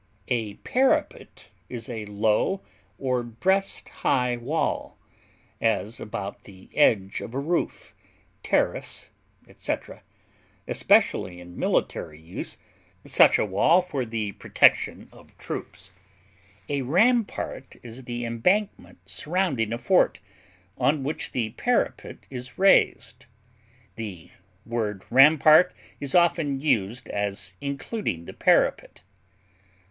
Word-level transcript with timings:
A 0.29 0.55
parapet 0.63 1.49
is 1.69 1.87
a 1.87 2.07
low 2.07 2.61
or 2.97 3.21
breast 3.21 3.87
high 3.87 4.35
wall, 4.35 4.97
as 5.61 5.99
about 5.99 6.45
the 6.45 6.69
edge 6.73 7.21
of 7.21 7.35
a 7.35 7.39
roof, 7.39 7.93
terrace, 8.41 9.11
etc., 9.47 10.01
especially, 10.67 11.39
in 11.39 11.55
military 11.55 12.19
use, 12.19 12.57
such 13.05 13.37
a 13.37 13.45
wall 13.45 13.83
for 13.83 14.03
the 14.03 14.31
protection 14.31 15.07
of 15.11 15.37
troops; 15.37 15.93
a 16.67 16.81
rampart 16.81 17.75
is 17.83 18.05
the 18.05 18.25
embankment 18.25 19.07
surrounding 19.07 19.71
a 19.71 19.77
fort, 19.77 20.19
on 20.79 21.03
which 21.03 21.31
the 21.31 21.51
parapet 21.51 22.25
is 22.31 22.57
raised; 22.57 23.27
the 23.97 24.31
word 24.65 25.03
rampart 25.11 25.75
is 25.99 26.15
often 26.15 26.59
used 26.59 27.07
as 27.09 27.53
including 27.61 28.25
the 28.25 28.33
parapet. 28.33 29.03